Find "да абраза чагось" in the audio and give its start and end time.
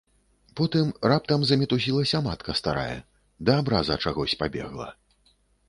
3.49-4.37